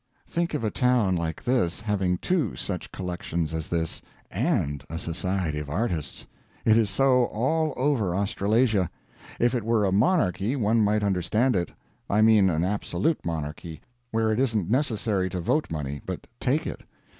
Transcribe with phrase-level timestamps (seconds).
[0.25, 5.59] Think of a town like this having two such collections as this, and a Society
[5.59, 6.25] of Artists.
[6.65, 8.89] It is so all over Australasia.
[9.39, 11.69] If it were a monarchy one might understand it.
[12.09, 13.79] I mean an absolute monarchy,
[14.09, 16.81] where it isn't necessary to vote money, but take it.